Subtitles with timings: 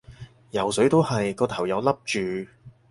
[0.49, 2.19] 游水都係，個頭又笠住